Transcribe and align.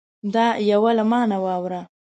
دا 0.33 0.45
یوه 0.71 0.91
له 0.97 1.03
ما 1.11 1.21
نه 1.31 1.37
واوره 1.43 1.81